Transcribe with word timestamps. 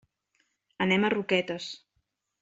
Anem 0.85 1.05
a 1.05 1.11
Roquetes. 1.17 1.67